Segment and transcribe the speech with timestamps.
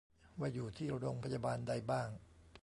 [0.39, 2.09] ว่าอยู่ที่โรงพยาบาลใดบ้าง